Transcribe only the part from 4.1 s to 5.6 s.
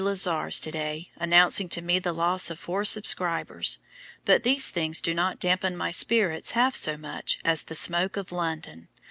but these things do not